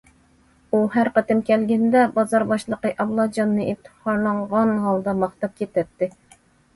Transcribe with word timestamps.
ئۇ 0.75 0.77
ھەر 0.93 1.09
قېتىم 1.17 1.41
كەلگىنىدە، 1.49 2.05
بازار 2.15 2.45
باشلىقى 2.51 2.91
ئابلاجاننى 3.03 3.67
ئىپتىخارلانغان 3.73 4.73
ھالدا 4.87 5.15
ماختاپ 5.25 5.55
كېتەتتى. 5.61 6.09